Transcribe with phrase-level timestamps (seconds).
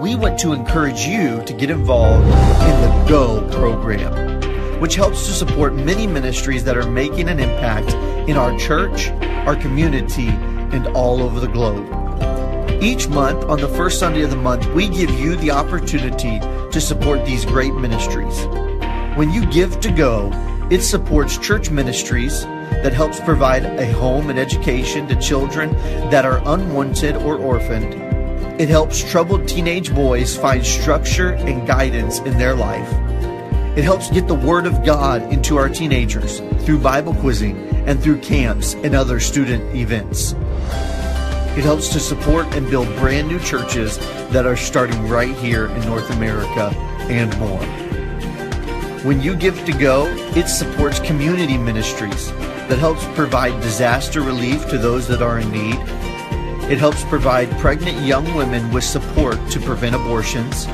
[0.00, 5.32] we want to encourage you to get involved in the GO program, which helps to
[5.32, 7.92] support many ministries that are making an impact
[8.26, 9.10] in our church,
[9.46, 11.86] our community, and all over the globe.
[12.82, 16.80] Each month, on the first Sunday of the month, we give you the opportunity to
[16.80, 18.46] support these great ministries.
[19.18, 20.30] When you give to go,
[20.70, 25.72] it supports church ministries that helps provide a home and education to children
[26.08, 28.09] that are unwanted or orphaned.
[28.60, 32.92] It helps troubled teenage boys find structure and guidance in their life.
[33.74, 37.56] It helps get the Word of God into our teenagers through Bible quizzing
[37.86, 40.32] and through camps and other student events.
[41.56, 43.96] It helps to support and build brand new churches
[44.28, 46.68] that are starting right here in North America
[47.08, 47.64] and more.
[49.06, 50.04] When you give to go,
[50.36, 52.30] it supports community ministries
[52.68, 55.78] that helps provide disaster relief to those that are in need.
[56.70, 60.66] It helps provide pregnant young women with support to prevent abortions.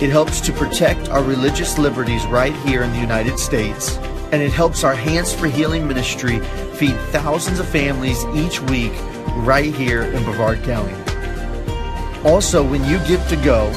[0.00, 3.96] It helps to protect our religious liberties right here in the United States.
[4.30, 6.38] And it helps our Hands for Healing ministry
[6.76, 8.92] feed thousands of families each week
[9.38, 10.94] right here in Brevard County.
[12.22, 13.72] Also, when you give to go,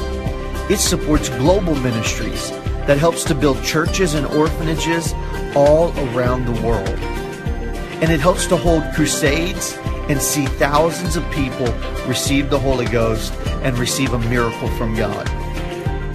[0.70, 2.52] it supports global ministries
[2.86, 5.14] that helps to build churches and orphanages
[5.56, 6.88] all around the world.
[8.04, 9.79] And it helps to hold crusades
[10.10, 11.68] and see thousands of people
[12.08, 15.30] receive the Holy Ghost and receive a miracle from God.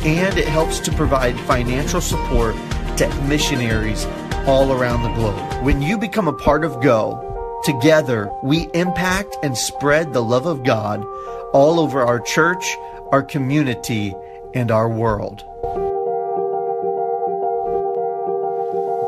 [0.05, 2.55] And it helps to provide financial support
[2.99, 4.05] to missionaries
[4.47, 5.65] all around the globe.
[5.65, 7.31] When you become a part of Go,
[7.65, 11.03] Together, we impact and spread the love of God
[11.55, 12.77] all over our church,
[13.11, 14.15] our community,
[14.53, 15.43] and our world.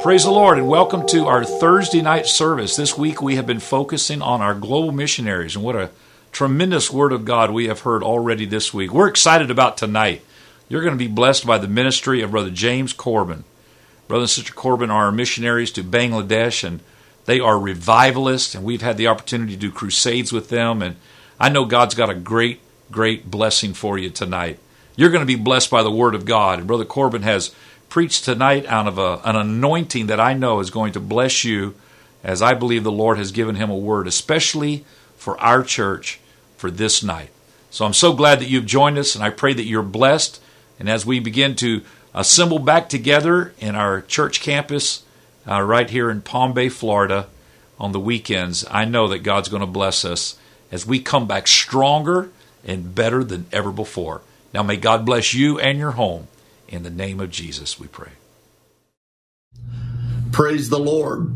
[0.07, 2.77] Praise the Lord and welcome to our Thursday night service.
[2.77, 5.91] This week we have been focusing on our global missionaries and what a
[6.31, 8.93] tremendous word of God we have heard already this week.
[8.93, 10.23] We're excited about tonight.
[10.69, 13.43] You're going to be blessed by the ministry of Brother James Corbin.
[14.07, 16.78] Brother and Sister Corbin are missionaries to Bangladesh and
[17.25, 20.83] they are revivalists, and we've had the opportunity to do crusades with them.
[20.83, 20.94] And
[21.41, 22.61] I know God's got a great,
[22.93, 24.61] great blessing for you tonight.
[24.94, 26.61] You're going to be blessed by the Word of God.
[26.61, 27.53] And Brother Corbin has
[27.97, 31.75] preached tonight out of a, an anointing that I know is going to bless you,
[32.23, 34.84] as I believe the Lord has given him a word, especially
[35.17, 36.21] for our church
[36.59, 37.31] for this night.
[37.71, 40.43] So I'm so glad that you've joined us, and I pray that you're blessed.
[40.79, 41.81] And as we begin to
[42.12, 45.03] assemble back together in our church campus,
[45.49, 47.29] uh, right here in Palm Bay, Florida,
[47.81, 50.37] on the weekends, I know that God's going to bless us
[50.71, 52.29] as we come back stronger
[52.62, 54.21] and better than ever before.
[54.53, 56.29] Now, may God bless you and your home.
[56.69, 58.12] In the name of Jesus, we pray.
[60.32, 61.34] Praise the Lord.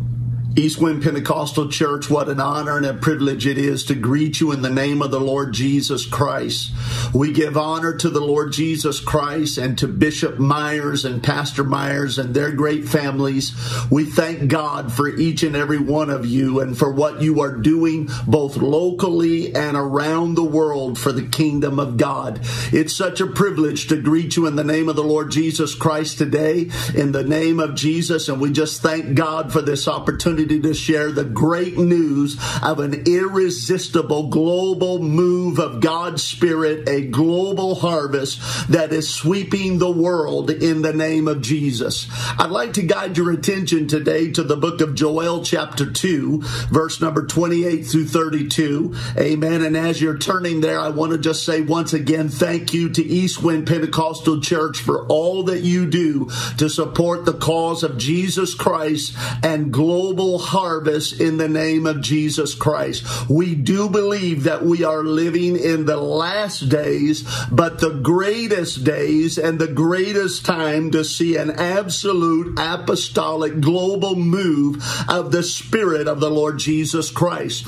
[0.56, 4.62] Eastwind Pentecostal Church, what an honor and a privilege it is to greet you in
[4.62, 6.72] the name of the Lord Jesus Christ.
[7.14, 12.18] We give honor to the Lord Jesus Christ and to Bishop Myers and Pastor Myers
[12.18, 13.54] and their great families.
[13.92, 17.56] We thank God for each and every one of you and for what you are
[17.56, 22.40] doing both locally and around the world for the kingdom of God.
[22.72, 26.18] It's such a privilege to greet you in the name of the Lord Jesus Christ
[26.18, 30.60] today, in the name of Jesus, and we just thank God for this opportunity opportunity
[30.60, 37.74] to share the great news of an irresistible global move of God's Spirit, a global
[37.74, 38.40] harvest
[38.70, 42.06] that is sweeping the world in the name of Jesus.
[42.38, 46.40] I'd like to guide your attention today to the book of Joel, chapter 2,
[46.70, 48.94] verse number 28 through 32.
[49.18, 49.62] Amen.
[49.62, 53.04] And as you're turning there, I want to just say once again, thank you to
[53.04, 59.14] Eastwind Pentecostal Church for all that you do to support the cause of Jesus Christ
[59.42, 63.28] and global harvest in the name of Jesus Christ.
[63.28, 69.38] We do believe that we are living in the last days, but the greatest days
[69.38, 76.20] and the greatest time to see an absolute apostolic global move of the Spirit of
[76.20, 77.64] the Lord Jesus Christ.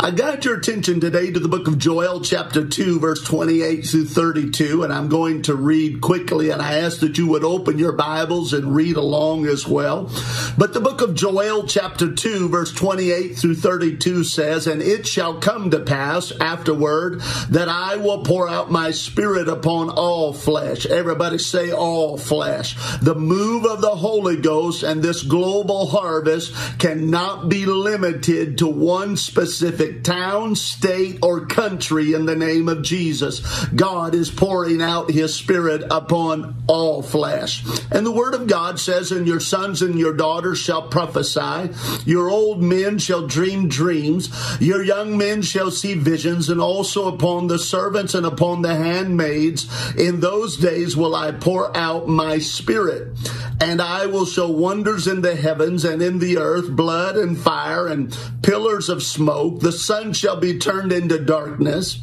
[0.00, 4.06] I got your attention today to the book of Joel, chapter 2, verse 28 through
[4.06, 7.92] 32, and I'm going to read quickly, and I ask that you would open your
[7.92, 10.10] Bibles and read along as well.
[10.58, 15.06] But the book of Joel, chapter chapter 2, verse 28 through 32 says, And it
[15.06, 17.20] shall come to pass afterward
[17.50, 20.86] that I will pour out my spirit upon all flesh.
[20.86, 22.76] Everybody say all flesh.
[23.00, 29.16] The move of the Holy Ghost and this global harvest cannot be limited to one
[29.16, 33.40] specific town, state, or country in the name of Jesus.
[33.68, 37.64] God is pouring out his spirit upon all flesh.
[37.90, 41.70] And the word of God says, And your sons and your daughters shall prophesy
[42.04, 47.46] Your old men shall dream dreams, your young men shall see visions, and also upon
[47.46, 49.66] the servants and upon the handmaids.
[49.96, 53.16] In those days will I pour out my spirit,
[53.60, 57.86] and I will show wonders in the heavens and in the earth, blood and fire
[57.86, 59.60] and pillars of smoke.
[59.60, 62.00] The sun shall be turned into darkness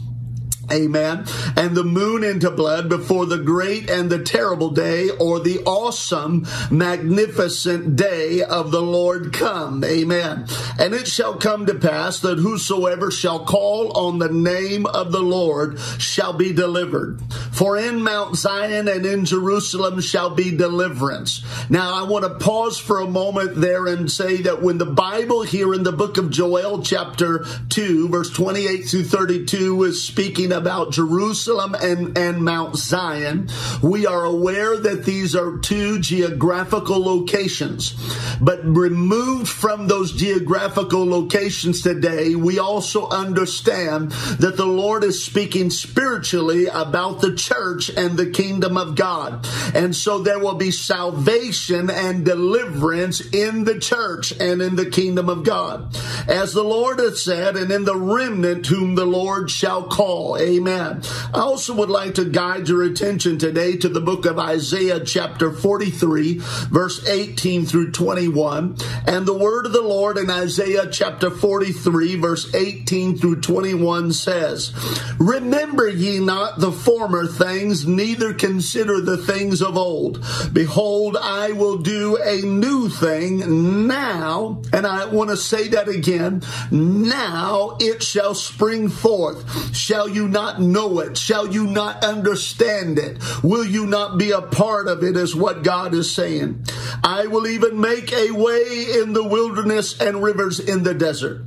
[0.72, 1.26] Amen.
[1.58, 6.48] And the moon into blood before the great and the terrible day or the awesome,
[6.72, 9.84] magnificent day of the Lord come.
[9.84, 10.48] Amen.
[10.80, 15.22] And it shall come to pass that whosoever shall call on the name of the
[15.22, 17.20] Lord shall be delivered.
[17.52, 21.44] For in Mount Zion and in Jerusalem shall be deliverance.
[21.70, 25.44] Now I want to pause for a moment there and say that when the Bible
[25.44, 30.92] here in the book of Joel chapter 2 verse 28 through 32 is speaking about
[30.92, 33.50] Jerusalem and, and Mount Zion,
[33.82, 37.96] we are aware that these are two geographical locations.
[38.42, 45.70] But removed from those geographical locations today, we also understand that the Lord is speaking
[45.70, 49.48] spiritually about the church and the kingdom of God.
[49.74, 55.30] And so there will be salvation and deliverance in the church and in the kingdom
[55.30, 55.96] of God.
[56.28, 60.36] As the Lord has said, and in the remnant whom the Lord shall call.
[60.44, 61.02] Amen.
[61.34, 65.52] I also would like to guide your attention today to the book of Isaiah, chapter
[65.52, 68.76] 43, verse 18 through 21.
[69.08, 74.74] And the word of the Lord in Isaiah, chapter 43, verse 18 through 21 says,
[75.18, 80.24] Remember ye not the former things, neither consider the things of old.
[80.52, 84.62] Behold, I will do a new thing now.
[84.74, 86.42] And I want to say that again.
[86.72, 89.76] Now it shall spring forth.
[89.76, 91.18] Shall you not know it?
[91.18, 93.20] Shall you not understand it?
[93.42, 96.66] Will you not be a part of it, is what God is saying.
[97.04, 101.46] I will even make a way in the wilderness and rivers in the desert.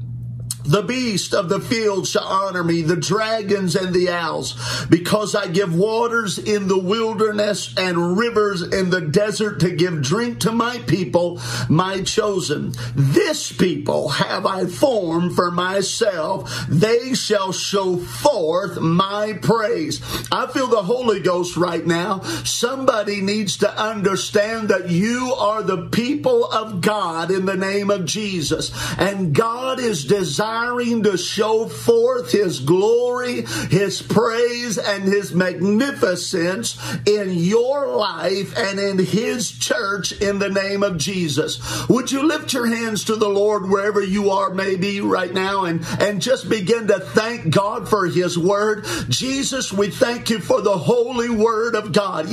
[0.66, 4.54] The beast of the field shall honor me, the dragons and the owls,
[4.90, 10.40] because I give waters in the wilderness and rivers in the desert to give drink
[10.40, 12.72] to my people, my chosen.
[12.96, 16.66] This people have I formed for myself.
[16.68, 20.02] They shall show forth my praise.
[20.32, 22.20] I feel the Holy Ghost right now.
[22.44, 28.04] Somebody needs to understand that you are the people of God in the name of
[28.04, 28.72] Jesus.
[28.98, 36.78] And God is desiring desiring to show forth His glory, His praise, and His magnificence
[37.06, 41.88] in your life and in His church in the name of Jesus.
[41.88, 45.84] Would you lift your hands to the Lord wherever you are, maybe right now, and,
[46.00, 48.86] and just begin to thank God for His word?
[49.08, 52.30] Jesus, we thank you for the holy word of God.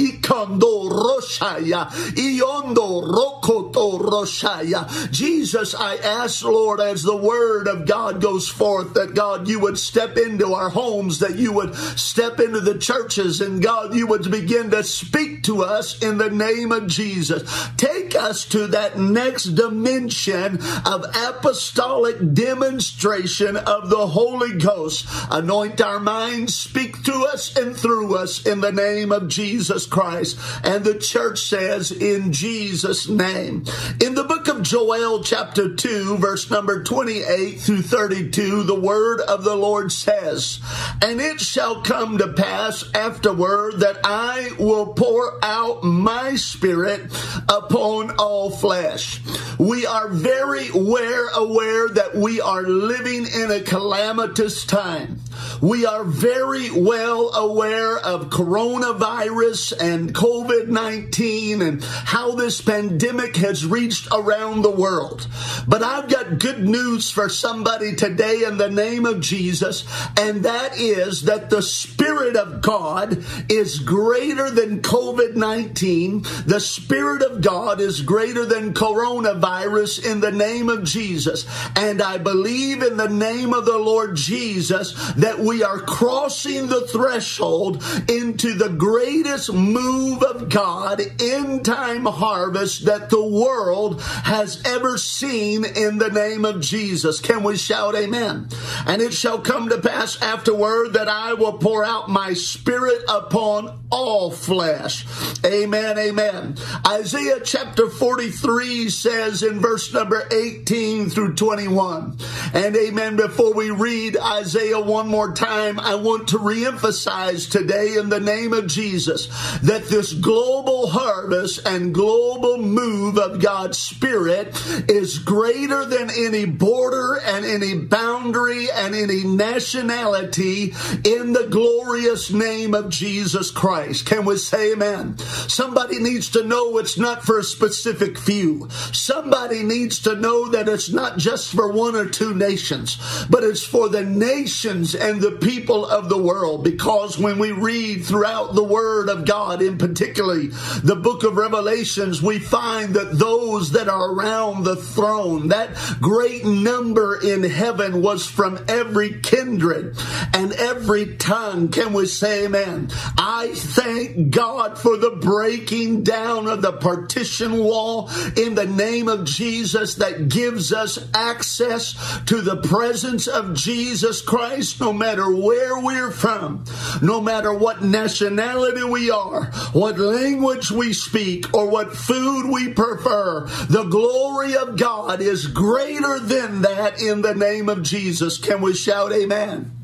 [5.11, 9.59] Jesus, I ask, Lord, as the word of God God goes forth, that God, you
[9.59, 14.05] would step into our homes, that you would step into the churches, and God, you
[14.07, 17.43] would begin to speak to us in the name of Jesus.
[17.75, 25.07] Take us to that next dimension of apostolic demonstration of the Holy Ghost.
[25.31, 30.37] Anoint our minds, speak to us and through us in the name of Jesus Christ.
[30.63, 33.65] And the church says, in Jesus' name.
[34.01, 39.21] In the book of Joel, chapter 2, verse number 28 through 30, 32, the word
[39.21, 40.59] of the Lord says,
[41.01, 47.09] And it shall come to pass afterward that I will pour out my spirit
[47.47, 49.21] upon all flesh.
[49.57, 55.21] We are very aware, aware that we are living in a calamitous time.
[55.61, 63.65] We are very well aware of coronavirus and COVID 19 and how this pandemic has
[63.65, 65.27] reached around the world.
[65.67, 69.85] But I've got good news for somebody today in the name of Jesus,
[70.19, 76.23] and that is that the Spirit of God is greater than COVID 19.
[76.45, 81.45] The Spirit of God is greater than coronavirus in the name of Jesus.
[81.75, 86.81] And I believe in the name of the Lord Jesus that we are crossing the
[86.81, 94.97] threshold into the greatest move of God in time harvest that the world has ever
[94.97, 97.21] seen in the name of Jesus.
[97.21, 98.49] Can we shout amen?
[98.85, 103.79] And it shall come to pass afterward that I will pour out my spirit upon
[103.89, 105.05] all flesh.
[105.45, 106.57] Amen, amen.
[106.85, 112.17] Isaiah chapter 43 says in verse number 18 through 21.
[112.53, 118.09] And amen, before we read Isaiah 1 more time, I want to reemphasize today in
[118.09, 119.27] the name of Jesus
[119.59, 127.19] that this global harvest and global move of God's Spirit is greater than any border
[127.23, 130.73] and any boundary and any nationality
[131.05, 134.07] in the glorious name of Jesus Christ.
[134.07, 135.19] Can we say amen?
[135.19, 138.67] Somebody needs to know it's not for a specific few.
[138.93, 142.97] Somebody needs to know that it's not just for one or two nations,
[143.29, 146.63] but it's for the nations and the people of the world.
[146.63, 150.47] Because when we read throughout the Word of God, in particularly
[150.81, 156.45] the book of Revelations, we find that those that are around the throne, that great
[156.45, 159.97] number in heaven was from every kindred
[160.33, 161.67] and every tongue.
[161.69, 162.89] Can we say amen?
[163.17, 169.25] I thank God for the breaking down of the partition wall in the name of
[169.25, 171.93] Jesus that gives us access
[172.25, 176.63] to the presence of Jesus Christ no matter where we're from,
[177.01, 183.45] no matter what nationality we are, what language we speak, or what food we prefer.
[183.69, 188.37] The glory of God is greater than that in the name of Jesus.
[188.37, 189.82] Can we shout amen?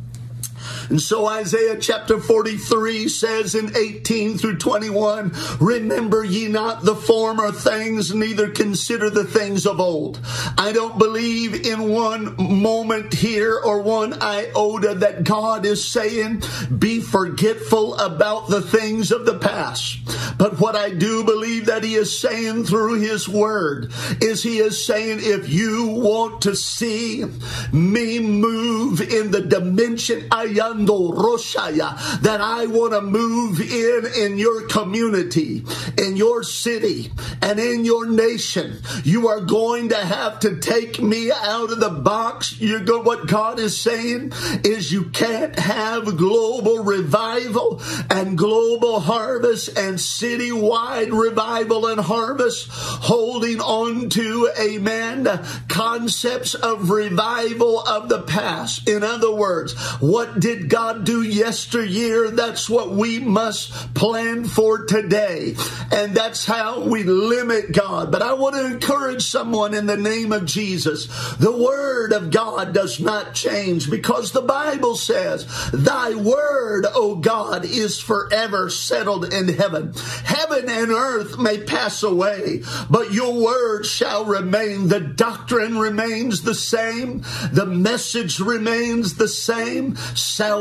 [0.90, 7.52] And so Isaiah chapter 43 says in 18 through 21, Remember ye not the former
[7.52, 10.20] things, neither consider the things of old.
[10.58, 16.44] I don't believe in one moment here or one iota that God is saying,
[16.78, 20.00] be forgetful about the things of the past.
[20.38, 23.92] But what I do believe that he is saying through his word
[24.22, 27.26] is he is saying, if you want to see
[27.72, 30.46] me move in the dimension I
[30.88, 35.64] Roshaya, that I want to move in in your community,
[35.98, 38.80] in your city, and in your nation.
[39.04, 42.60] You are going to have to take me out of the box.
[42.60, 44.34] You're what God is saying
[44.64, 53.60] is you can't have global revival and global harvest and citywide revival and harvest holding
[53.62, 55.28] on to, amen,
[55.68, 58.88] concepts of revival of the past.
[58.88, 65.56] In other words, what did God do yesteryear, that's what we must plan for today.
[65.92, 68.12] And that's how we limit God.
[68.12, 71.08] But I want to encourage someone in the name of Jesus.
[71.38, 77.66] The word of God does not change because the Bible says, Thy word, O God,
[77.66, 79.94] is forever settled in heaven.
[80.24, 84.88] Heaven and earth may pass away, but your word shall remain.
[84.88, 87.24] The doctrine remains the same.
[87.52, 89.96] The message remains the same.
[90.16, 90.59] Salvation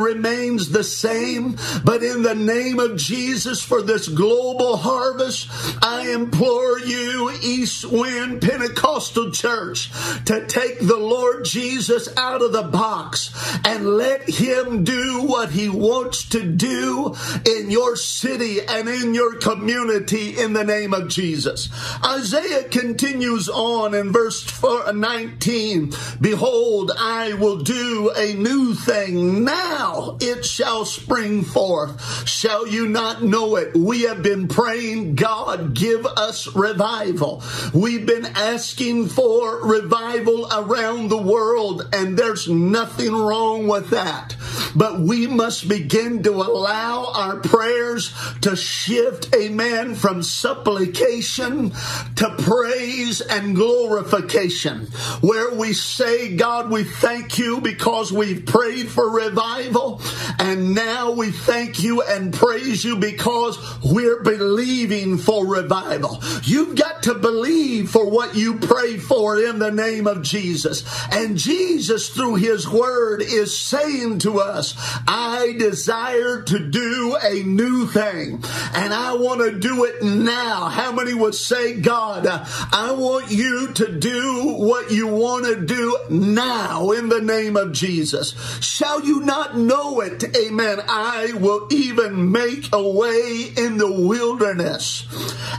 [0.00, 1.56] remains the same.
[1.84, 5.48] But in the name of Jesus for this global harvest,
[5.82, 9.90] I implore you, East Wind Pentecostal Church,
[10.26, 13.32] to take the Lord Jesus out of the box
[13.64, 17.14] and let him do what he wants to do
[17.46, 21.68] in your city and in your community in the name of Jesus.
[22.04, 28.99] Isaiah continues on in verse 19 Behold, I will do a new thing.
[29.08, 32.28] Now it shall spring forth.
[32.28, 33.74] Shall you not know it?
[33.76, 37.42] We have been praying, God, give us revival.
[37.72, 44.36] We've been asking for revival around the world, and there's nothing wrong with that.
[44.74, 51.70] But we must begin to allow our prayers to shift, amen, from supplication
[52.16, 54.86] to praise and glorification,
[55.20, 60.00] where we say, God, we thank you because we've prayed for revival,
[60.38, 66.18] and now we thank you and praise you because we're believing for revival.
[66.42, 70.84] You've got to believe for what you pray for in the name of Jesus.
[71.12, 74.74] And Jesus, through his word, is saying to us,
[75.06, 78.42] I desire to do a new thing,
[78.74, 80.68] and I want to do it now.
[80.68, 85.98] How many would say, God, I want you to do what you want to do
[86.10, 88.34] now in the name of Jesus?
[88.80, 90.34] Shall you not know it?
[90.34, 90.78] Amen.
[90.88, 95.06] I will even make a way in the wilderness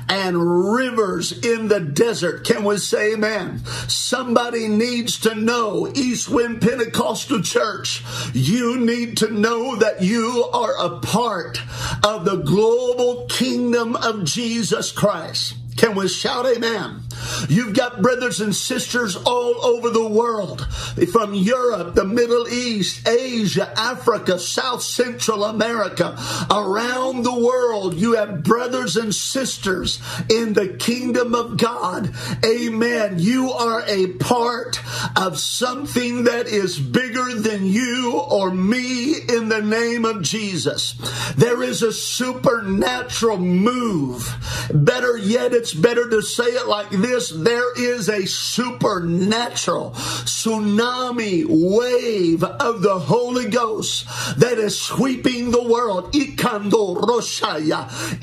[0.09, 2.43] and rivers in the desert.
[2.45, 3.59] Can we say amen?
[3.87, 10.83] Somebody needs to know, East Wind Pentecostal Church, you need to know that you are
[10.83, 11.61] a part
[12.03, 15.53] of the global kingdom of Jesus Christ.
[15.77, 17.03] Can we shout amen?
[17.49, 20.67] You've got brothers and sisters all over the world,
[21.11, 26.17] from Europe, the Middle East, Asia, Africa, South Central America,
[26.49, 27.95] around the world.
[27.95, 29.99] You have brothers and sisters
[30.29, 32.13] in the kingdom of God.
[32.45, 33.19] Amen.
[33.19, 34.79] You are a part
[35.15, 40.93] of something that is bigger than you or me in the name of Jesus.
[41.35, 44.35] There is a supernatural move.
[44.73, 52.44] Better yet, it's better to say it like this there is a supernatural tsunami wave
[52.44, 54.06] of the Holy Ghost
[54.38, 56.13] that is sweeping the world.
[56.13, 57.01] Ikando.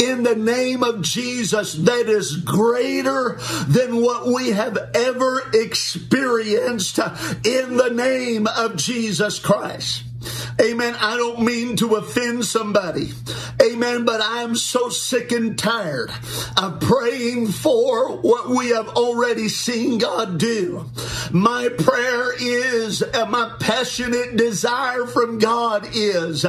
[0.00, 6.98] In the name of Jesus, that is greater than what we have ever experienced
[7.44, 10.07] in the name of Jesus Christ.
[10.60, 10.96] Amen.
[11.00, 13.12] I don't mean to offend somebody.
[13.62, 14.04] Amen.
[14.04, 16.10] But I'm so sick and tired
[16.56, 20.86] of praying for what we have already seen God do.
[21.30, 26.44] My prayer is, and my passionate desire from God is,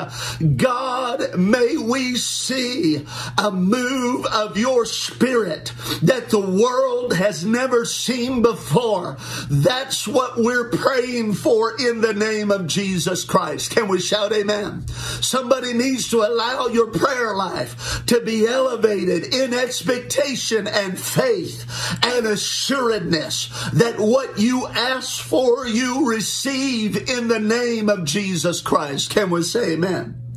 [0.55, 3.05] God, may we see
[3.37, 9.17] a move of your spirit that the world has never seen before.
[9.49, 13.58] That's what we're praying for in the name of Jesus Christ.
[13.67, 14.87] Can we shout amen?
[14.87, 21.65] Somebody needs to allow your prayer life to be elevated in expectation and faith
[22.03, 29.09] and assuredness that what you ask for, you receive in the name of Jesus Christ.
[29.09, 30.28] Can we say amen?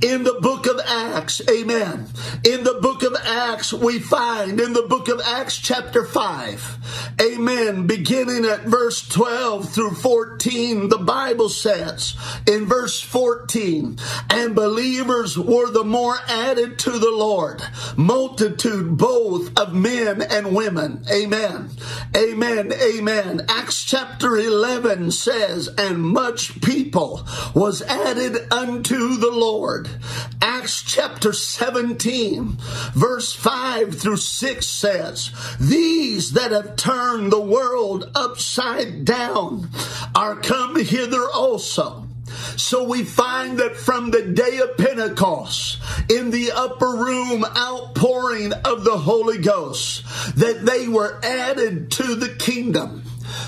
[0.00, 1.40] In the book of Acts.
[1.48, 2.06] Amen.
[2.44, 7.16] In the book of Acts, we find in the book of Acts, chapter 5.
[7.20, 7.86] Amen.
[7.86, 12.16] Beginning at verse 12 through 14, the Bible says
[12.46, 13.98] in verse 14,
[14.30, 17.62] and believers were the more added to the Lord,
[17.96, 21.04] multitude both of men and women.
[21.10, 21.70] Amen.
[22.16, 22.72] Amen.
[22.72, 23.42] Amen.
[23.48, 29.51] Acts chapter 11 says, and much people was added unto the Lord.
[30.40, 32.56] Acts chapter 17,
[32.94, 35.30] verse 5 through 6 says,
[35.60, 39.68] These that have turned the world upside down
[40.14, 42.06] are come hither also.
[42.56, 45.78] So we find that from the day of Pentecost,
[46.10, 50.04] in the upper room outpouring of the Holy Ghost,
[50.36, 53.02] that they were added to the kingdom.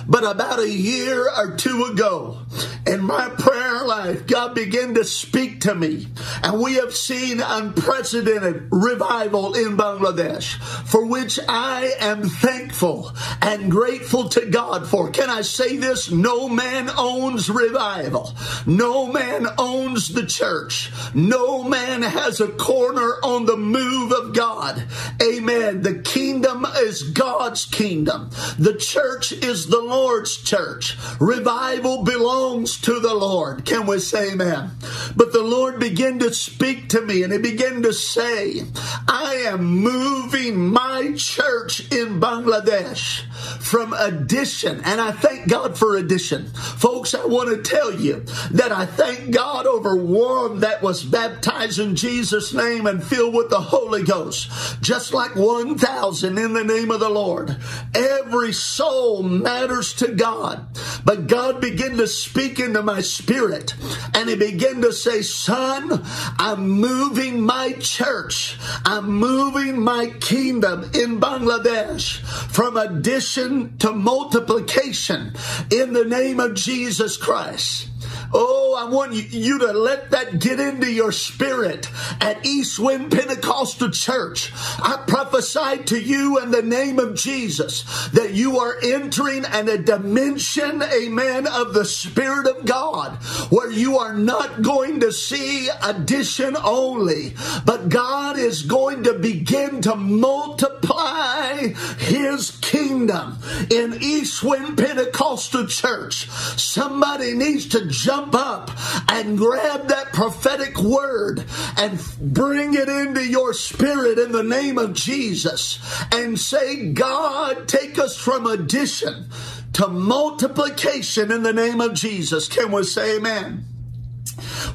[0.07, 2.39] But about a year or two ago,
[2.87, 6.09] in my prayer life, God began to speak to me.
[6.43, 14.29] And we have seen unprecedented revival in Bangladesh, for which I am thankful and grateful
[14.31, 15.11] to God for.
[15.11, 16.11] Can I say this?
[16.11, 18.35] No man owns revival.
[18.67, 20.93] No man owns the church.
[21.15, 24.85] No man has a corner on the move of God.
[25.23, 25.83] Amen.
[25.83, 28.31] The kingdom is God's kingdom.
[28.59, 30.97] The church is the Lord's church.
[31.21, 33.65] Revival belongs to the Lord.
[33.65, 34.73] Can we say amen?
[35.15, 38.63] But the Lord began to speak to me and he began to say,
[39.07, 43.23] I am moving my church in Bangladesh
[43.61, 44.81] from addition.
[44.85, 46.47] And I thank God for addition.
[46.47, 51.79] Folks, I want to tell you that I thank God over one that was baptized
[51.79, 56.91] in Jesus' name and filled with the Holy Ghost, just like 1,000 in the name
[56.91, 57.57] of the Lord.
[57.95, 60.67] Every soul matters to God.
[61.05, 63.75] But God began to speak into my spirit
[64.15, 66.03] and He began to say, Son,
[66.39, 72.21] I'm moving my church, I'm moving my kingdom in Bangladesh
[72.53, 75.35] from addition to multiplication
[75.71, 77.89] in the name of Jesus Christ.
[78.37, 81.89] Oh, I want you to let that get into your spirit
[82.21, 84.53] at East Wind Pentecostal Church.
[84.55, 89.79] I prophesy to you in the name of Jesus that you are entering in a
[89.79, 93.13] dimension, amen, of the Spirit of God
[93.51, 99.81] where you are not going to see addition only, but God is going to begin
[99.83, 101.69] to multiply
[101.99, 103.39] His kingdom
[103.71, 106.29] in East Wind Pentecostal Church.
[106.59, 108.71] Somebody needs to jump up
[109.11, 111.45] and grab that prophetic word
[111.77, 115.81] and bring it into your spirit in the name of Jesus
[116.13, 119.27] and say, God, take us from addition
[119.75, 122.47] to multiplication in the name of Jesus.
[122.49, 123.74] Can we say amen?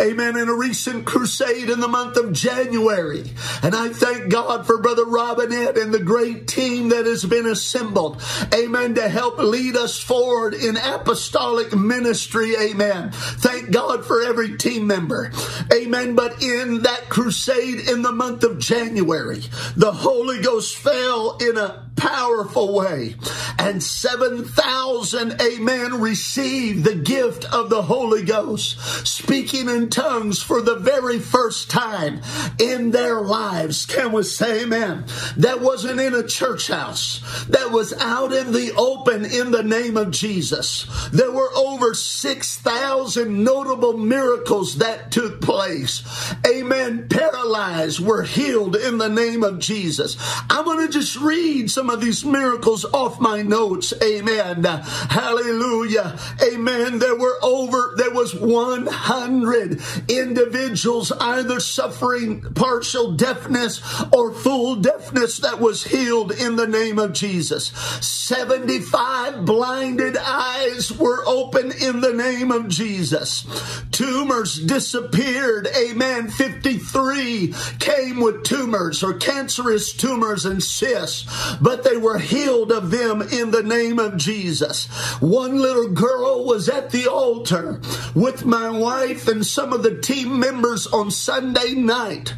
[0.00, 3.24] Amen, in a recent crusade in the month of January.
[3.62, 8.22] And I thank God for Brother Robinette and the great team that has been assembled,
[8.52, 13.10] amen, to help lead us forward in apostolic ministry, amen.
[13.12, 15.32] Thank God for every team member,
[15.72, 16.14] amen.
[16.14, 19.42] But in that crusade in the month of January,
[19.76, 23.14] the Holy Ghost fell in a powerful way,
[23.58, 30.76] and 7,000, amen, received the gift of the Holy Ghost, speaking in tongues for the
[30.76, 32.20] very first time
[32.58, 33.84] in their lives.
[33.84, 35.04] Can we say amen?
[35.36, 37.20] That wasn't in a church house.
[37.48, 40.86] That was out in the open in the name of Jesus.
[41.12, 46.02] There were over 6,000 notable miracles that took place.
[46.46, 47.08] Amen.
[47.08, 50.16] Paralyzed were healed in the name of Jesus.
[50.48, 53.92] I'm going to just read some of these miracles off my notes.
[54.02, 54.64] Amen.
[54.64, 56.18] Hallelujah.
[56.42, 56.98] Amen.
[56.98, 59.63] There were over, there was 100
[60.08, 63.80] individuals either suffering partial deafness
[64.12, 67.68] or full deafness that was healed in the name of Jesus.
[68.00, 73.46] 75 blinded eyes were open in the name of Jesus.
[73.90, 75.68] Tumors disappeared.
[75.76, 76.28] Amen.
[76.28, 81.26] 53 came with tumors or cancerous tumors and cysts,
[81.60, 84.86] but they were healed of them in the name of Jesus.
[85.20, 87.80] One little girl was at the altar
[88.14, 92.34] with my wife and some of the team members on Sunday night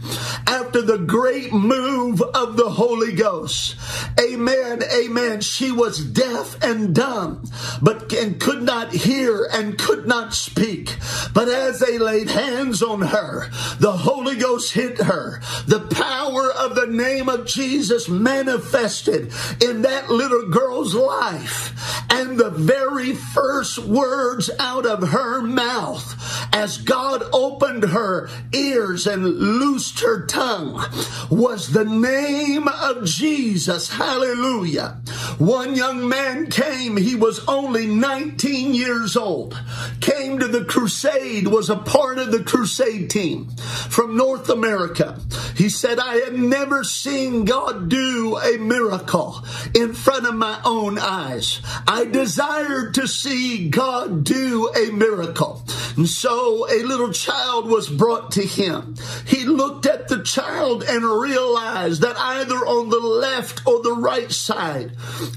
[0.46, 3.74] after the great move of the Holy Ghost.
[4.20, 4.82] Amen.
[4.82, 5.40] Amen.
[5.40, 7.42] She was deaf and dumb,
[7.80, 10.94] but and could not hear and could not speak.
[11.32, 13.48] But as they laid hands on her,
[13.80, 15.40] the Holy Ghost hit her.
[15.66, 21.72] The power of the name of Jesus manifested in that little girl's life.
[22.10, 26.14] And the very first words out of her mouth
[26.52, 30.84] as God opened her ears and loosed her tongue
[31.30, 33.90] was the name of Jesus.
[33.90, 35.00] Hallelujah.
[35.38, 39.58] One young man came, he was only 19 years old,
[40.00, 43.50] came to the crusade, was a part of the crusade team
[43.90, 45.20] from North America.
[45.56, 50.98] He said, I had never seen God do a miracle in front of my own
[50.98, 51.60] eyes.
[51.86, 55.62] I desired to see God do a miracle.
[55.96, 58.94] And so a little child was brought to him.
[59.26, 64.30] He looked at the child and realized that either on the left or the right
[64.30, 64.92] side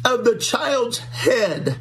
[0.05, 1.77] of the child's head,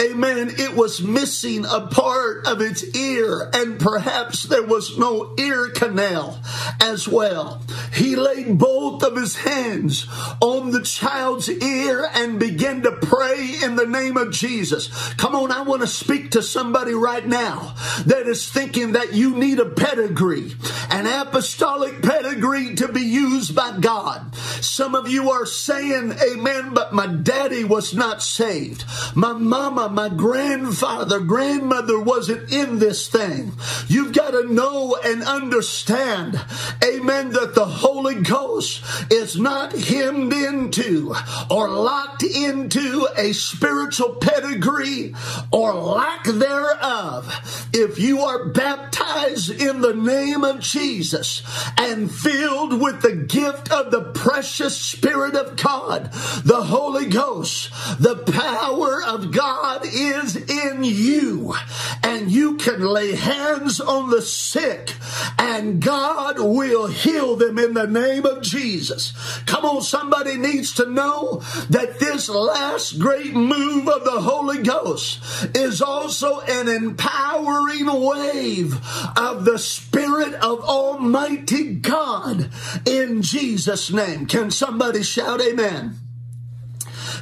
[0.00, 5.68] amen, it was missing a part of its ear and perhaps there was no ear
[5.70, 6.40] canal
[6.80, 7.62] as well.
[7.92, 10.06] He laid both of his hands
[10.40, 14.88] on the child's ear and began to pray in the name of Jesus.
[15.14, 17.74] Come on, I want to speak to somebody right now
[18.06, 20.54] that is thinking that you need a pedigree,
[20.90, 24.34] an apostolic pedigree to be used by God.
[24.60, 28.84] Some of you are saying, Amen, but my daddy was not saved.
[29.14, 33.52] My mama, my grandfather, grandmother wasn't in this thing.
[33.88, 36.40] You've got to know and understand,
[36.84, 41.14] Amen, that the Holy Ghost is not hemmed into
[41.50, 45.14] or locked into a spiritual pedigree
[45.50, 47.68] or lack thereof.
[47.72, 49.11] If you are baptized
[49.50, 51.42] in the name of Jesus
[51.78, 56.12] and filled with the gift of the precious Spirit of God,
[56.44, 57.70] the Holy Ghost,
[58.00, 61.54] the power of God is in you,
[62.02, 64.94] and you can lay hands on the sick,
[65.38, 69.12] and God will heal them in the name of Jesus.
[69.46, 75.20] Come on, somebody needs to know that this last great move of the Holy Ghost
[75.54, 78.80] is also an empowering wave
[79.16, 82.50] of the Spirit of Almighty God
[82.86, 84.26] in Jesus' name.
[84.26, 86.01] Can somebody shout amen?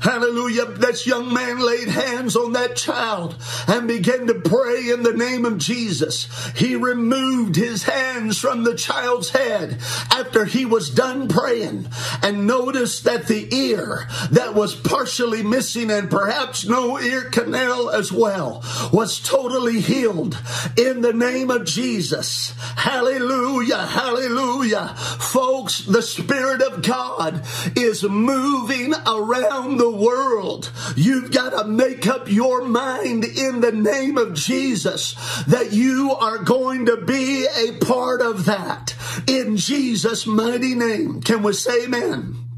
[0.02, 0.66] Hallelujah.
[0.66, 5.44] That young man laid hands on that child and began to pray in the name
[5.44, 6.28] of Jesus.
[6.56, 9.78] He removed his hands from the child's head
[10.10, 11.88] after he was done praying
[12.22, 18.12] and noticed that the ear that was partially missing and perhaps no ear canal as
[18.12, 20.38] well was totally healed
[20.76, 22.52] in the name of Jesus.
[22.76, 23.86] Hallelujah.
[23.86, 24.88] Hallelujah.
[25.18, 27.42] Folks, the Spirit of God
[27.76, 30.70] is moving around the world.
[30.94, 35.14] You've got to make up your mind in the name of Jesus
[35.46, 38.94] that you are going to be a part of that
[39.26, 41.22] in Jesus' mighty name.
[41.22, 42.49] Can we say amen?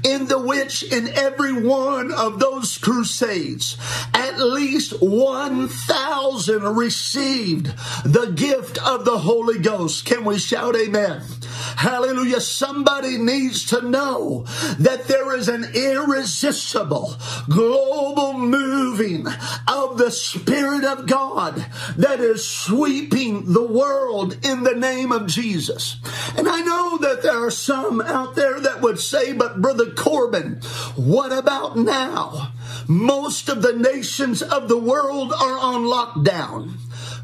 [0.03, 3.77] in the which in every one of those crusades,
[4.13, 7.67] at least 1,000 received
[8.05, 10.05] the gift of the Holy Ghost.
[10.05, 11.21] Can we shout amen?
[11.75, 12.41] Hallelujah.
[12.41, 14.45] Somebody needs to know
[14.79, 17.15] that there is an irresistible
[17.49, 19.27] global moving
[19.67, 21.65] of the Spirit of God
[21.97, 25.97] that is sweeping the world in the name of Jesus.
[26.37, 30.61] And I know that there are some out there that would say, but Brother Corbin,
[30.95, 32.53] what about now?
[32.87, 36.73] Most of the nations of the world are on lockdown.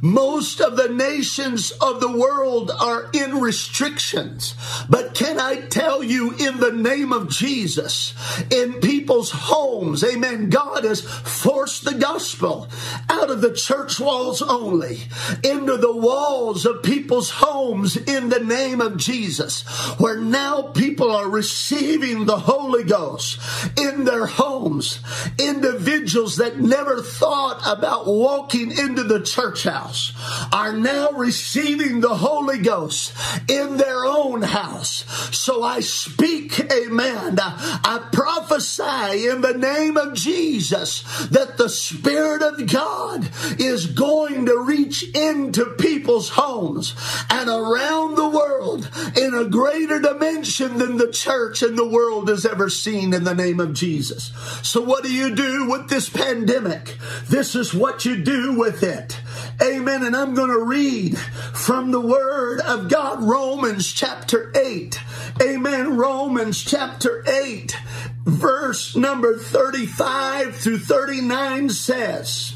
[0.04, 4.54] Most of the nations of the world are in restrictions.
[4.89, 8.13] But can I tell you in the name of Jesus,
[8.52, 12.68] in people's homes, amen, God has forced the gospel
[13.10, 15.00] out of the church walls only
[15.42, 19.62] into the walls of people's homes in the name of Jesus,
[20.00, 23.39] where now people are receiving the Holy Ghost
[23.80, 25.00] in their homes.
[25.39, 32.16] Individuals that never thought about walking into the church house house are now receiving the
[32.16, 33.14] Holy Ghost
[33.48, 35.06] in their own house.
[35.36, 37.38] So I speak, amen.
[37.40, 43.30] I prophesy in the name of Jesus that the Spirit of God
[43.60, 46.96] is going to reach into people's homes
[47.30, 52.46] and around the world in a greater dimension than the church and the world has
[52.46, 54.32] ever seen in the name of Jesus.
[54.64, 56.98] So, what do you do with this pandemic?
[57.28, 59.20] This is what you do with it.
[59.62, 60.04] Amen.
[60.04, 65.00] And I'm going to read from the Word of God, Romans chapter 8.
[65.42, 65.98] Amen.
[65.98, 67.78] Romans chapter 8
[68.26, 72.56] verse number 35 through 39 says,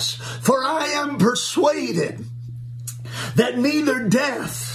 [0.01, 0.15] us.
[0.15, 2.25] For I am persuaded
[3.35, 4.70] that neither death,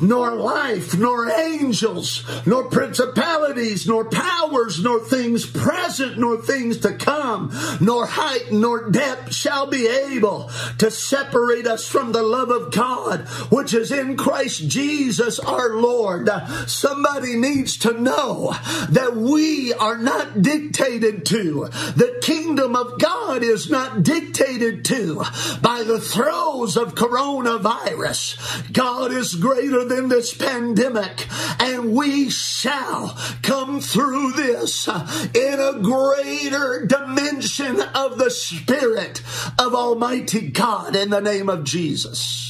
[0.00, 7.50] nor life, nor angels, nor principalities, nor powers, nor things present, nor things to come,
[7.80, 13.20] nor height, nor depth shall be able to separate us from the love of God,
[13.50, 16.28] which is in Christ Jesus our Lord.
[16.66, 18.54] Somebody needs to know
[18.90, 21.68] that we are not dictated to.
[21.96, 25.22] The kingdom of God is not dictated to
[25.62, 28.72] by the throes of coronavirus.
[28.72, 31.26] God is greater than this pandemic,
[31.60, 39.22] and we shall come through this in a greater dimension of the Spirit
[39.58, 42.45] of Almighty God in the name of Jesus.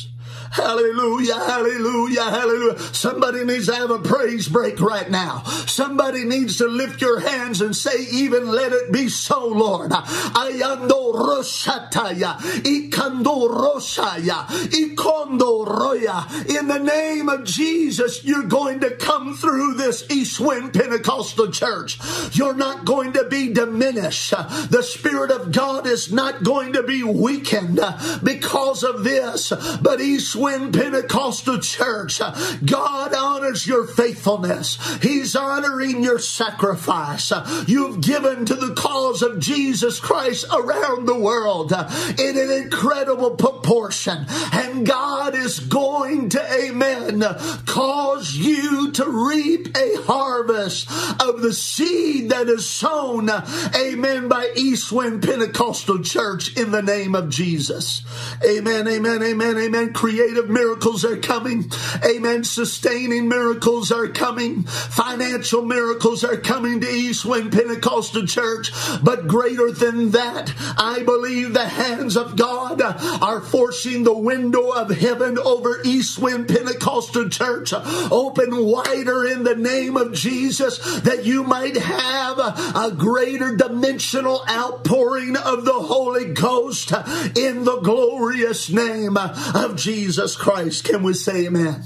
[0.52, 2.78] Hallelujah, hallelujah, hallelujah.
[2.92, 5.42] Somebody needs to have a praise break right now.
[5.66, 9.90] Somebody needs to lift your hands and say, even let it be so, Lord.
[9.90, 16.26] Ayando roshataya, ikando roshaya, ikondo roya.
[16.48, 21.98] In the name of Jesus, you're going to come through this East Wind Pentecostal Church.
[22.32, 24.30] You're not going to be diminished.
[24.30, 27.80] The Spirit of God is not going to be weakened
[28.22, 32.20] because of this, but East Wind Pentecostal Church,
[32.64, 34.78] God honors your faithfulness.
[35.02, 37.32] He's honoring your sacrifice.
[37.66, 44.26] You've given to the cause of Jesus Christ around the world in an incredible proportion.
[44.52, 47.22] And God is going to, amen,
[47.66, 50.90] cause you to reap a harvest
[51.22, 53.30] of the seed that is sown,
[53.74, 58.02] amen, by Eastwind Pentecostal Church in the name of Jesus.
[58.44, 59.92] Amen, amen, amen, amen.
[59.92, 61.70] Create creative miracles are coming.
[62.04, 62.42] Amen.
[62.42, 64.64] Sustaining miracles are coming.
[64.64, 68.72] Financial miracles are coming to East Wind Pentecostal Church.
[69.04, 74.90] But greater than that, I believe the hands of God are forcing the window of
[74.90, 81.44] heaven over East Wind Pentecostal Church open wider in the name of Jesus that you
[81.44, 86.90] might have a greater dimensional outpouring of the Holy Ghost
[87.36, 90.15] in the glorious name of Jesus.
[90.16, 90.84] Jesus Christ.
[90.84, 91.82] Can we say amen?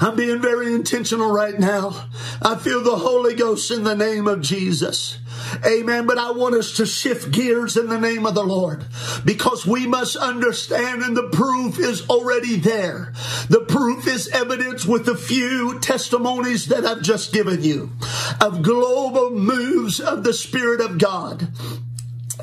[0.00, 2.08] I'm being very intentional right now.
[2.40, 5.18] I feel the Holy Ghost in the name of Jesus.
[5.62, 6.06] Amen.
[6.06, 8.86] But I want us to shift gears in the name of the Lord
[9.26, 13.12] because we must understand, and the proof is already there.
[13.50, 17.92] The proof is evidence with the few testimonies that I've just given you
[18.40, 21.46] of global moves of the Spirit of God.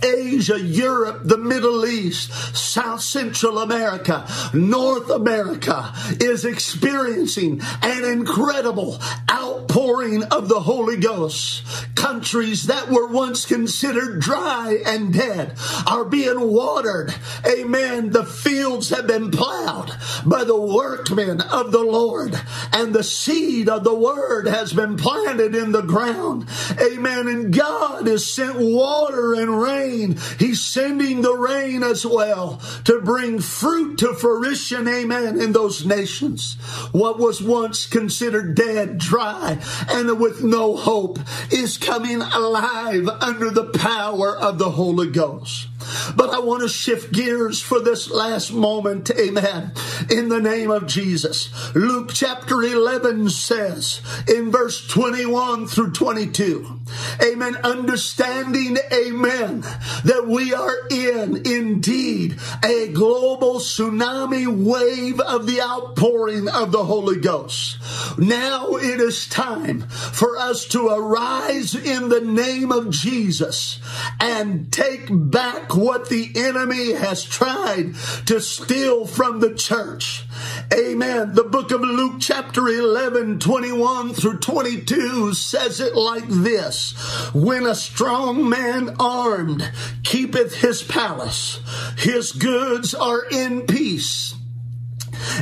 [0.04, 9.00] Asia, Europe, the Middle East, South Central America, North America is experiencing an incredible
[9.32, 11.64] outpouring of the Holy Ghost.
[11.96, 15.56] Countries that were once considered dry and dead
[15.88, 17.14] are being watered.
[17.48, 18.10] Amen.
[18.10, 19.92] The fields have been plowed
[20.26, 22.40] by the workmen of the Lord,
[22.74, 26.48] and the seed of the word has been planted in the ground.
[26.80, 27.28] Amen.
[27.28, 30.18] And God has sent water and rain rain.
[30.40, 36.56] He's sending the rain as well to bring fruit to fruition, amen, in those nations.
[36.92, 41.20] What was once considered dead, dry, and with no hope
[41.52, 45.68] is coming alive under the power of the Holy Ghost.
[46.16, 49.12] But I want to shift gears for this last moment.
[49.12, 49.72] Amen.
[50.10, 51.50] In the name of Jesus.
[51.76, 56.82] Luke chapter 11 says in verse 21 through 22.
[57.22, 57.56] Amen.
[57.64, 59.62] Understanding, amen,
[60.04, 67.20] that we are in indeed a global tsunami wave of the outpouring of the Holy
[67.20, 67.78] Ghost.
[68.18, 73.80] Now it is time for us to arise in the name of Jesus
[74.20, 80.26] and take back what the enemy has tried to steal from the church.
[80.74, 81.34] Amen.
[81.34, 86.94] The book of Luke, chapter 11, 21 through 22 says it like this
[87.34, 89.72] When a strong man armed
[90.04, 91.60] keepeth his palace,
[91.98, 94.36] his goods are in peace.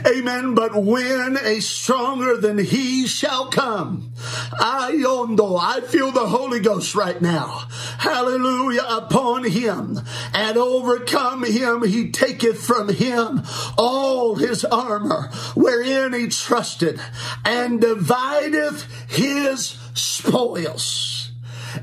[0.06, 0.56] Amen.
[0.56, 4.14] But when a stronger than he shall come,
[4.54, 7.68] I yondo, I feel the Holy Ghost right now.
[7.98, 10.00] Hallelujah upon him
[10.34, 11.84] and overcome him.
[11.84, 13.44] He taketh from him
[13.78, 17.00] all his armor wherein he trusted
[17.46, 21.11] and divideth his spoils.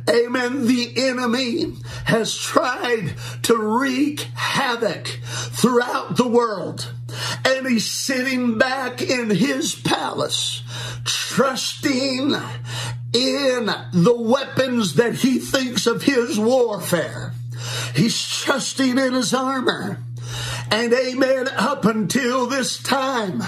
[0.09, 0.67] Amen.
[0.67, 1.75] The enemy
[2.05, 6.93] has tried to wreak havoc throughout the world.
[7.45, 10.63] And he's sitting back in his palace,
[11.05, 12.35] trusting
[13.15, 17.33] in the weapons that he thinks of his warfare.
[17.95, 19.99] He's trusting in his armor.
[20.71, 23.43] And amen, up until this time,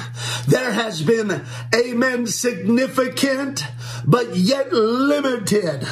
[0.48, 3.64] there has been, amen, significant
[4.06, 5.86] but yet limited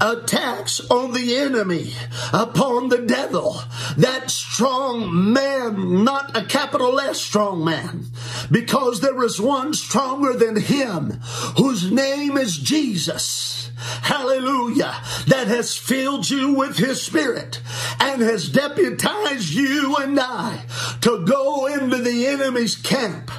[0.00, 1.92] attacks on the enemy,
[2.32, 3.62] upon the devil.
[3.96, 8.06] That strong man, not a capital S strong man,
[8.50, 11.20] because there is one stronger than him,
[11.56, 13.69] whose name is Jesus
[14.02, 14.94] hallelujah,
[15.26, 17.60] that has filled you with His Spirit
[18.00, 20.64] and has deputized you and I
[21.02, 23.30] to go into the enemy's camp,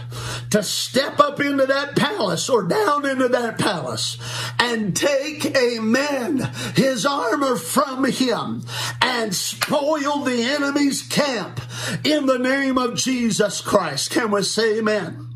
[0.50, 4.18] to step up into that palace or down into that palace
[4.60, 8.64] and take a man, his armor from him
[9.02, 11.62] and spoil the enemy's camp
[12.04, 14.12] in the name of Jesus Christ.
[14.12, 15.31] Can we say amen?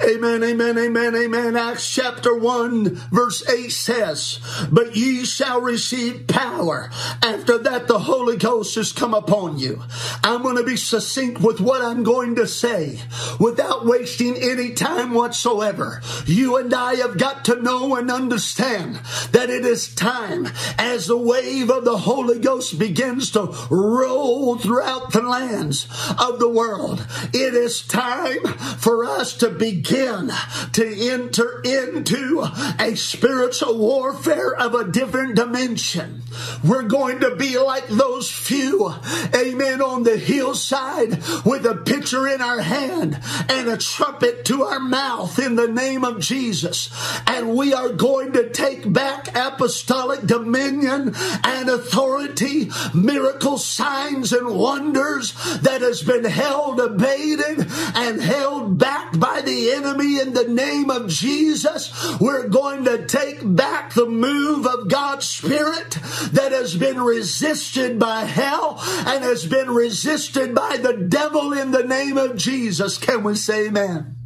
[0.00, 1.56] Amen, amen, amen, amen.
[1.56, 4.38] Acts chapter 1, verse 8 says,
[4.70, 6.88] But ye shall receive power.
[7.20, 9.82] After that, the Holy Ghost has come upon you.
[10.22, 13.00] I'm going to be succinct with what I'm going to say
[13.40, 16.00] without wasting any time whatsoever.
[16.26, 19.00] You and I have got to know and understand
[19.32, 20.46] that it is time
[20.78, 25.88] as the wave of the Holy Ghost begins to roll throughout the lands
[26.20, 27.04] of the world.
[27.32, 28.44] It is time
[28.78, 30.30] for us to begin begin
[30.72, 32.46] to enter into
[32.78, 36.22] a spiritual warfare of a different dimension.
[36.62, 38.92] We're going to be like those few,
[39.34, 41.10] amen, on the hillside
[41.44, 43.18] with a pitcher in our hand
[43.48, 46.90] and a trumpet to our mouth in the name of Jesus.
[47.26, 51.14] And we are going to take back apostolic dominion
[51.44, 59.40] and authority, miracles, signs, and wonders that has been held abated and held back by
[59.40, 61.92] the enemy in the name of Jesus.
[62.20, 65.98] We're going to take back the move of God's Spirit
[66.32, 68.76] that has been resisted by hell
[69.06, 72.98] and has been resisted by the devil in the name of Jesus.
[72.98, 74.17] Can we say amen?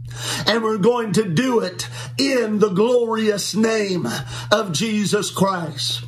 [0.46, 1.88] And we're going to do it
[2.18, 4.08] in the glorious name
[4.50, 6.04] of Jesus Christ.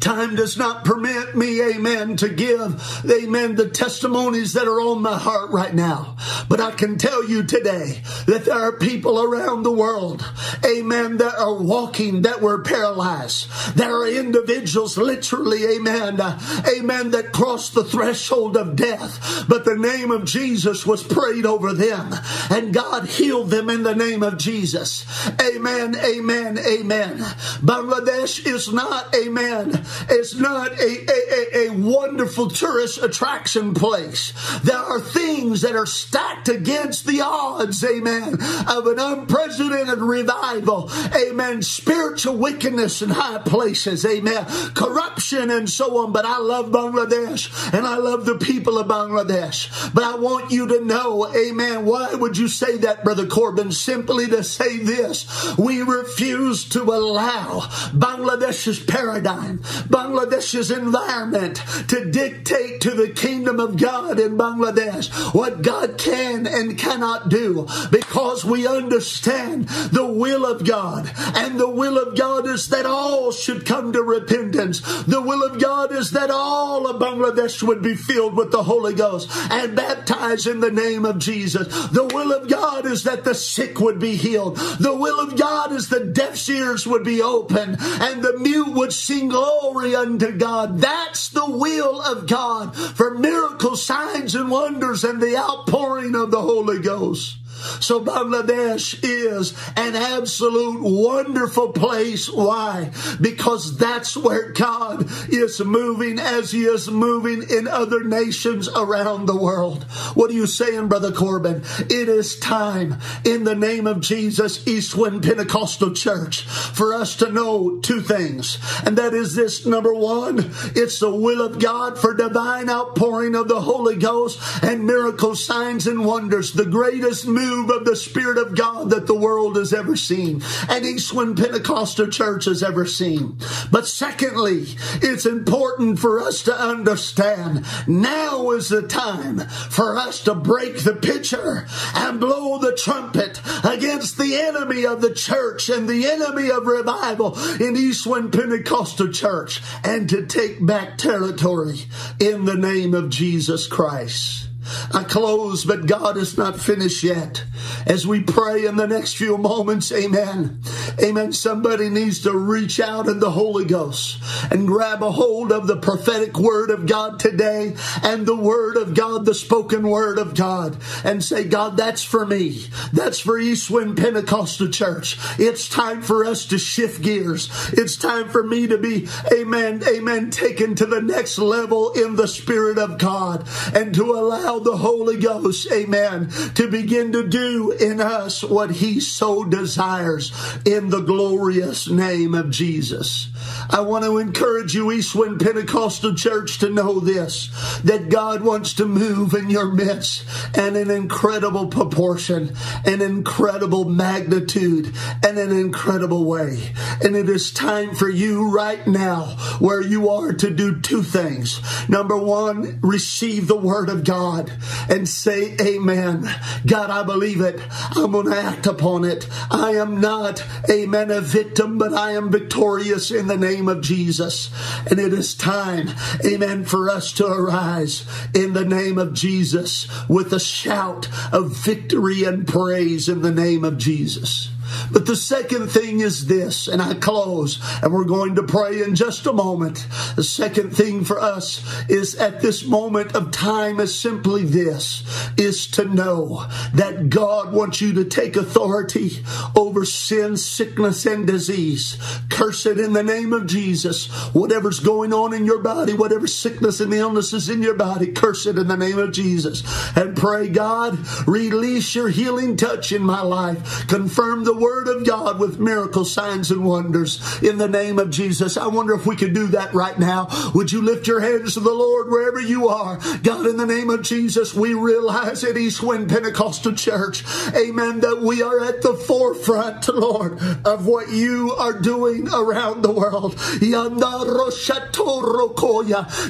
[0.00, 5.18] Time does not permit me, amen, to give, amen, the testimonies that are on my
[5.18, 6.16] heart right now.
[6.48, 10.24] But I can tell you today that there are people around the world,
[10.64, 13.48] amen, that are walking that were paralyzed.
[13.76, 16.38] There are individuals literally, amen, uh,
[16.76, 19.44] amen, that crossed the threshold of death.
[19.48, 22.14] But the name of Jesus was prayed over them
[22.50, 25.04] and God healed them in the name of Jesus.
[25.40, 27.18] Amen, amen, amen.
[27.18, 29.67] Bangladesh is not, amen,
[30.10, 34.32] it's not a, a, a, wonderful tourist attraction place.
[34.60, 38.34] There are things that are stacked against the odds, amen,
[38.68, 44.44] of an unprecedented revival, amen, spiritual wickedness in high places, amen,
[44.74, 46.12] corruption and so on.
[46.12, 49.94] But I love Bangladesh and I love the people of Bangladesh.
[49.94, 53.72] But I want you to know, amen, why would you say that, Brother Corbin?
[53.72, 57.60] Simply to say this we refuse to allow
[57.92, 59.57] Bangladesh's paradigm,
[59.88, 61.56] Bangladesh's environment
[61.88, 67.66] to dictate to the kingdom of God in Bangladesh what God can and cannot do
[67.90, 71.10] because we understand the will of God.
[71.36, 74.80] And the will of God is that all should come to repentance.
[75.04, 78.94] The will of God is that all of Bangladesh would be filled with the Holy
[78.94, 81.68] Ghost and baptized in the name of Jesus.
[81.90, 84.56] The will of God is that the sick would be healed.
[84.56, 88.92] The will of God is the deaf ears would be open and the mute would
[88.92, 90.78] sing glory glory unto God.
[90.78, 96.42] That's the will of God for miracles, signs, and wonders and the outpouring of the
[96.42, 97.36] Holy Ghost.
[97.80, 102.30] So Bangladesh is an absolute wonderful place.
[102.30, 102.90] Why?
[103.20, 109.36] Because that's where God is moving as he is moving in other nations around the
[109.36, 109.84] world.
[110.14, 111.62] What are you saying, Brother Corbin?
[111.80, 117.80] It is time in the name of Jesus, Eastwind Pentecostal Church, for us to know
[117.80, 118.58] two things.
[118.84, 123.48] And that is this number one, it's the will of God for divine outpouring of
[123.48, 128.54] the Holy Ghost and miracle signs and wonders, the greatest move of the Spirit of
[128.54, 133.38] God that the world has ever seen and Eastwind Pentecostal Church has ever seen.
[133.70, 140.34] But secondly, it's important for us to understand now is the time for us to
[140.34, 146.06] break the pitcher and blow the trumpet against the enemy of the church and the
[146.06, 151.80] enemy of revival in Eastwind Pentecostal Church and to take back territory
[152.20, 154.47] in the name of Jesus Christ.
[154.92, 157.44] I close, but God is not finished yet.
[157.86, 160.60] As we pray in the next few moments, amen.
[161.02, 161.32] Amen.
[161.32, 164.18] Somebody needs to reach out in the Holy Ghost
[164.50, 168.94] and grab a hold of the prophetic word of God today and the word of
[168.94, 172.66] God, the spoken word of God, and say, God, that's for me.
[172.92, 175.18] That's for Eastwind Pentecostal Church.
[175.38, 177.48] It's time for us to shift gears.
[177.72, 182.28] It's time for me to be, amen, amen, taken to the next level in the
[182.28, 188.00] Spirit of God and to allow the Holy Ghost, amen, to begin to do in
[188.00, 190.32] us what He so desires
[190.64, 193.28] in the glorious name of Jesus.
[193.70, 197.48] I want to encourage you, Eastwind Pentecostal Church, to know this
[197.84, 200.24] that God wants to move in your midst
[200.56, 202.54] and an incredible proportion,
[202.84, 204.94] an incredible magnitude,
[205.24, 206.72] and an incredible way.
[207.02, 211.60] And it is time for you right now, where you are, to do two things.
[211.88, 214.47] Number one, receive the Word of God
[214.88, 216.28] and say, Amen.
[216.66, 217.60] God, I believe it.
[217.90, 219.28] I'm going to act upon it.
[219.50, 224.50] I am not, amen, a victim, but I am victorious in the name of Jesus.
[224.90, 225.90] And it is time,
[226.24, 232.24] amen, for us to arise in the name of Jesus with a shout of victory
[232.24, 234.50] and praise in the name of Jesus.
[234.90, 238.94] But the second thing is this, and I close, and we're going to pray in
[238.94, 239.86] just a moment.
[240.16, 245.02] The second thing for us is at this moment of time is simply this,
[245.36, 251.98] is to know that God wants you to take authority over sin, sickness, and disease.
[252.30, 254.08] Curse it in the name of Jesus.
[254.34, 258.46] Whatever's going on in your body, whatever sickness and illness is in your body, curse
[258.46, 259.62] it in the name of Jesus.
[259.96, 263.86] And pray, God, release your healing touch in my life.
[263.88, 268.56] Confirm the word of God with miracle signs and wonders in the name of Jesus.
[268.56, 270.28] I wonder if we could do that right now.
[270.54, 272.98] Would you lift your hands to the Lord wherever you are?
[273.22, 278.42] God, in the name of Jesus, we realize at Eastwind Pentecostal Church, amen, that we
[278.42, 283.36] are at the forefront, Lord, of what you are doing around the world.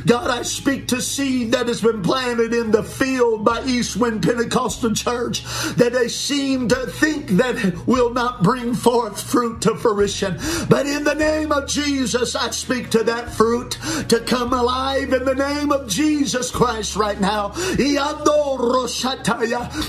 [0.06, 4.94] God, I speak to seed that has been planted in the field by Eastwind Pentecostal
[4.94, 5.42] Church
[5.76, 10.36] that they seem to think that will not bring forth fruit to fruition.
[10.68, 15.24] But in the name of Jesus, I speak to that fruit to come alive in
[15.24, 17.52] the name of Jesus Christ right now.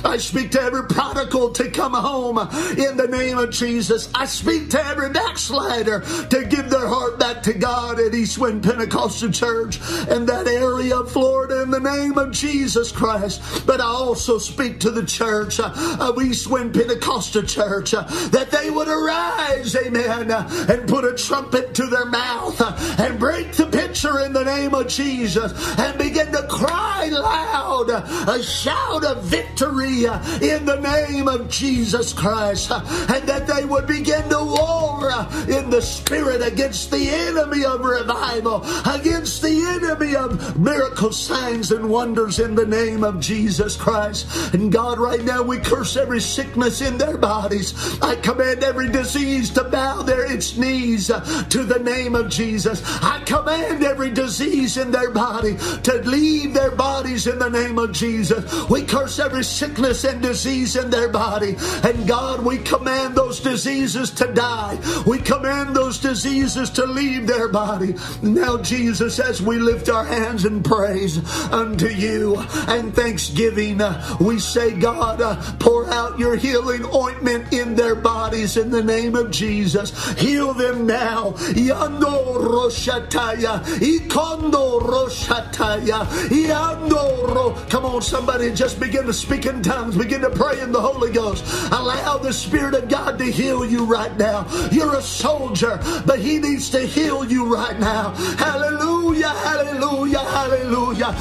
[0.05, 2.37] I speak to every prodigal to come home
[2.77, 4.11] in the name of Jesus.
[4.13, 9.31] I speak to every backslider to give their heart back to God at Eastwind Pentecostal
[9.31, 13.65] Church in that area of Florida in the name of Jesus Christ.
[13.65, 17.95] But I also speak to the church of Eastwind Pentecostal Church
[18.31, 22.59] that they would arise, amen, and put a trumpet to their mouth
[22.99, 28.43] and break the pitcher in the name of Jesus and begin to cry loud a
[28.43, 34.43] shout of victory in the name of Jesus Christ and that they would begin to
[34.43, 35.11] war
[35.47, 41.89] in the spirit against the enemy of revival, against the enemy of miracle signs and
[41.89, 44.53] wonders in the name of Jesus Christ.
[44.53, 47.73] And God, right now we curse every sickness in their bodies.
[48.09, 52.83] I command every disease to bow their its knees to the name of Jesus.
[53.01, 57.91] I command every disease in their body to leave their bodies in the name of
[57.93, 58.69] Jesus.
[58.69, 61.55] We curse every sickness and disease in their body.
[61.83, 64.77] And God, we command those diseases to die.
[65.07, 67.95] We command those diseases to leave their body.
[68.21, 71.17] Now, Jesus, as we lift lift our hands in praise
[71.51, 72.37] unto you
[72.67, 73.79] and thanksgiving?
[74.19, 75.19] We say, God,
[75.59, 79.91] pour out your healing ointment in their bodies in the name of Jesus.
[80.19, 81.31] Heal them now.
[81.53, 83.63] Yando roshataya.
[83.79, 86.05] Ikondo roshataya.
[86.29, 87.69] Yando.
[87.69, 89.95] Come on, somebody, just begin to speak in tongues.
[89.95, 91.43] Begin to pray in the Holy Ghost.
[91.71, 94.47] Allow the Spirit of God to heal you right now.
[94.71, 98.11] You're a soldier, but He needs to heal you right now.
[98.37, 101.15] Hallelujah, hallelujah, hallelujah.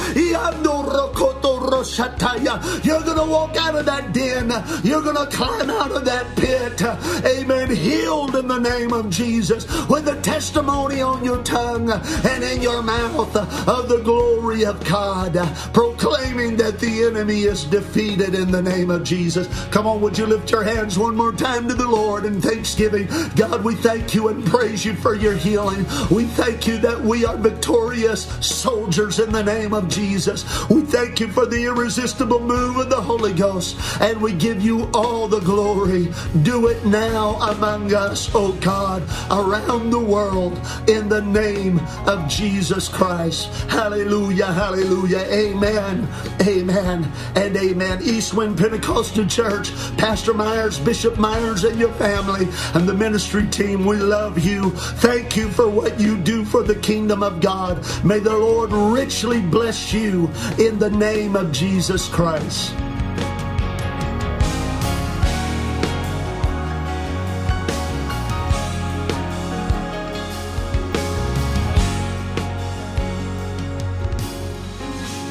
[2.89, 4.51] You're going to walk out of that den.
[4.83, 6.58] You're going to climb out of that pit.
[6.59, 7.71] Amen.
[7.71, 12.83] Healed in the name of Jesus with the testimony on your tongue and in your
[12.83, 15.35] mouth of the glory of God,
[15.73, 19.49] proclaiming that the enemy is defeated in the name of Jesus.
[19.71, 23.09] Come on, would you lift your hands one more time to the Lord in thanksgiving?
[23.37, 25.87] God, we thank you and praise you for your healing.
[26.11, 30.45] We thank you that we are victorious soldiers in the name of Jesus.
[30.69, 34.91] We thank you for the irresistible move of the Holy Ghost, and we give you
[34.93, 36.09] all the glory.
[36.49, 42.89] Do it now among us, oh God, around the world in the name of Jesus
[42.89, 43.53] Christ.
[43.69, 46.09] Hallelujah, hallelujah, amen,
[46.41, 48.01] amen, and amen.
[48.03, 53.97] Eastwind Pentecostal Church, Pastor Myers, Bishop Myers, and your family, and the ministry team, we
[53.97, 54.71] love you.
[55.05, 57.85] Thank you for what you do for the kingdom of God.
[58.03, 62.73] May the Lord richly bless you in the name of Jesus Christ.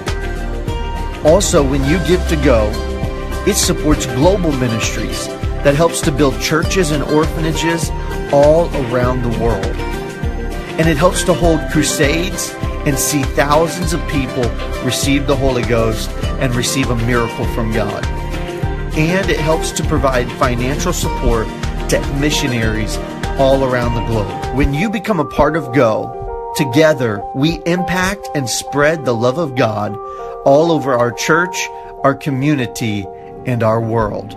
[1.25, 2.71] Also, when you give to go,
[3.47, 5.27] it supports global ministries
[5.65, 7.91] that helps to build churches and orphanages
[8.33, 9.65] all around the world.
[10.79, 12.55] And it helps to hold crusades
[12.87, 14.43] and see thousands of people
[14.85, 16.11] receive the Holy Ghost
[16.41, 18.05] and receive a miracle from God.
[18.97, 21.47] And it helps to provide financial support
[21.91, 22.97] to missionaries
[23.39, 24.57] all around the globe.
[24.57, 26.22] When you become a part of Go,
[26.63, 29.97] Together, we impact and spread the love of God
[30.45, 31.57] all over our church,
[32.05, 33.05] our community,
[33.47, 34.37] and our world.